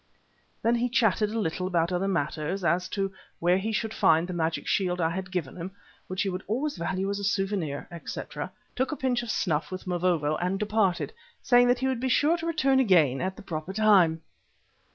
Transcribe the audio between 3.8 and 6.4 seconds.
find the magic shield I had given him, which he